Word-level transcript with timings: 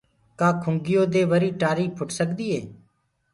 ڪآ 0.39 0.49
کِنگيو 0.63 1.03
دي 1.13 1.21
وري 1.31 1.49
ٽآري 1.61 1.85
ڦوُٽ 1.95 2.09
سڪدي 2.19 2.47
هي۔ 2.55 2.61